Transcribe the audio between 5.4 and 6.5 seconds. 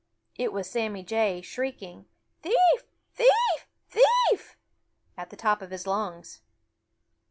of his lungs.